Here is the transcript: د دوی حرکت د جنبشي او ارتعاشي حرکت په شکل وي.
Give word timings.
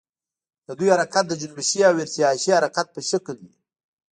د 0.67 0.69
دوی 0.79 0.89
حرکت 0.93 1.25
د 1.27 1.33
جنبشي 1.41 1.79
او 1.89 1.93
ارتعاشي 2.03 2.49
حرکت 2.57 2.87
په 2.95 2.99
شکل 3.09 3.35
وي. 3.43 3.53